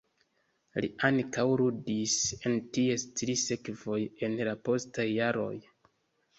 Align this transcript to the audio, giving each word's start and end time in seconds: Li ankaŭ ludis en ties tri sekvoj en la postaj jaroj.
Li 0.85 0.87
ankaŭ 1.09 1.45
ludis 1.61 2.15
en 2.51 2.57
ties 2.79 3.07
tri 3.21 3.37
sekvoj 3.45 4.01
en 4.29 4.41
la 4.51 4.59
postaj 4.69 5.09
jaroj. 5.15 5.55